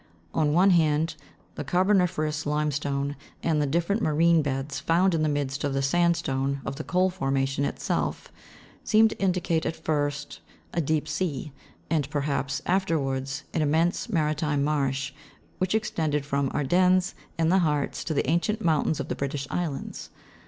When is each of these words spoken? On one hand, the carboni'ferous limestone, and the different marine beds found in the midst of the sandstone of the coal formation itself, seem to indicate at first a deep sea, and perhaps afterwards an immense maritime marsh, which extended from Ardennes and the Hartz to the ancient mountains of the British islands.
On 0.33 0.51
one 0.51 0.71
hand, 0.71 1.13
the 1.53 1.63
carboni'ferous 1.63 2.47
limestone, 2.47 3.15
and 3.43 3.61
the 3.61 3.67
different 3.67 4.01
marine 4.01 4.41
beds 4.41 4.79
found 4.79 5.13
in 5.13 5.21
the 5.21 5.29
midst 5.29 5.63
of 5.63 5.75
the 5.75 5.83
sandstone 5.83 6.59
of 6.65 6.77
the 6.77 6.83
coal 6.83 7.11
formation 7.11 7.65
itself, 7.65 8.31
seem 8.83 9.07
to 9.09 9.21
indicate 9.21 9.63
at 9.63 9.75
first 9.75 10.39
a 10.73 10.81
deep 10.81 11.07
sea, 11.07 11.51
and 11.87 12.09
perhaps 12.09 12.63
afterwards 12.65 13.43
an 13.53 13.61
immense 13.61 14.09
maritime 14.09 14.63
marsh, 14.63 15.13
which 15.59 15.75
extended 15.75 16.25
from 16.25 16.49
Ardennes 16.49 17.13
and 17.37 17.51
the 17.51 17.59
Hartz 17.59 18.03
to 18.05 18.15
the 18.15 18.27
ancient 18.27 18.59
mountains 18.65 18.99
of 18.99 19.07
the 19.07 19.13
British 19.15 19.45
islands. 19.51 20.09